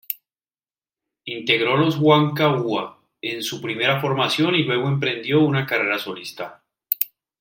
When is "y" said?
4.55-4.63